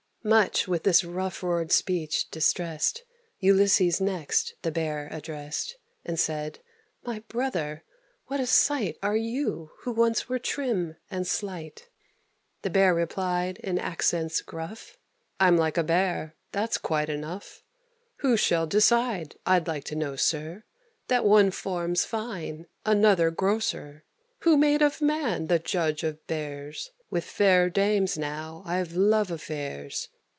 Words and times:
Much 0.23 0.67
with 0.67 0.83
this 0.83 1.03
rough 1.03 1.41
roared 1.41 1.71
speech 1.71 2.29
distressed, 2.29 3.01
Ulysses 3.39 3.99
next 3.99 4.53
the 4.61 4.69
Bear 4.69 5.07
addressed, 5.11 5.77
And 6.05 6.19
said, 6.19 6.59
"My 7.03 7.21
brother, 7.21 7.83
what 8.27 8.39
a 8.39 8.45
sight 8.45 8.99
Are 9.01 9.17
you, 9.17 9.71
who 9.79 9.91
once 9.91 10.29
were 10.29 10.37
trim 10.37 10.95
and 11.09 11.25
slight!" 11.25 11.89
The 12.61 12.69
Bear 12.69 12.93
replied, 12.93 13.57
in 13.63 13.79
accents 13.79 14.41
gruff, 14.43 14.95
"I'm 15.39 15.57
like 15.57 15.75
a 15.79 15.83
bear 15.83 16.35
that's 16.51 16.77
quite 16.77 17.09
enough; 17.09 17.63
Who 18.17 18.37
shall 18.37 18.67
decide, 18.67 19.37
I'd 19.47 19.67
like 19.67 19.85
to 19.85 19.95
know, 19.95 20.15
sir, 20.17 20.65
That 21.07 21.25
one 21.25 21.49
form's 21.49 22.05
fine, 22.05 22.67
another 22.85 23.31
grosser? 23.31 24.03
Who 24.41 24.55
made 24.55 24.83
of 24.83 25.01
man 25.01 25.47
the 25.47 25.57
judge 25.57 26.03
of 26.03 26.27
bears? 26.27 26.91
With 27.11 27.25
fair 27.25 27.69
dames 27.69 28.17
now 28.17 28.63
I've 28.65 28.93
love 28.95 29.31
affairs. 29.31 30.07